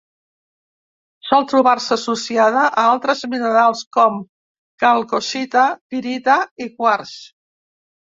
Sol 1.31 1.43
trobar-se 1.49 1.91
associada 1.95 2.63
a 2.69 2.85
altres 2.93 3.21
minerals 3.33 3.83
com: 3.97 4.17
calcocita, 4.85 5.67
pirita 5.95 6.39
i 6.67 6.69
quars. 6.81 7.13